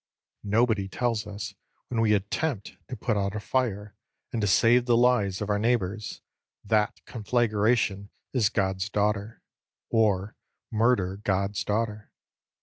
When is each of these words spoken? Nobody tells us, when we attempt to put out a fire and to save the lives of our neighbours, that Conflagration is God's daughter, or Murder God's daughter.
Nobody 0.43 0.87
tells 0.87 1.27
us, 1.27 1.53
when 1.89 2.01
we 2.01 2.13
attempt 2.15 2.75
to 2.87 2.95
put 2.95 3.17
out 3.17 3.35
a 3.35 3.39
fire 3.39 3.95
and 4.31 4.41
to 4.41 4.47
save 4.47 4.85
the 4.87 4.97
lives 4.97 5.41
of 5.41 5.49
our 5.51 5.59
neighbours, 5.59 6.21
that 6.65 7.05
Conflagration 7.05 8.09
is 8.33 8.49
God's 8.49 8.89
daughter, 8.89 9.43
or 9.91 10.35
Murder 10.71 11.17
God's 11.17 11.63
daughter. 11.63 12.09